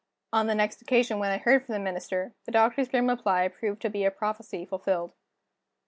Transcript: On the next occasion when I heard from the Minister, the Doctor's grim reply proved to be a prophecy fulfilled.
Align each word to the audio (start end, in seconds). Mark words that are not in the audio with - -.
On 0.33 0.47
the 0.47 0.55
next 0.55 0.81
occasion 0.81 1.19
when 1.19 1.29
I 1.29 1.37
heard 1.37 1.63
from 1.63 1.73
the 1.73 1.79
Minister, 1.79 2.33
the 2.45 2.51
Doctor's 2.51 2.87
grim 2.89 3.07
reply 3.07 3.47
proved 3.49 3.83
to 3.83 3.89
be 3.91 4.03
a 4.03 4.09
prophecy 4.09 4.65
fulfilled. 4.65 5.13